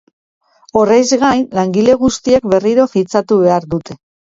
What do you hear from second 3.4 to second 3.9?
behar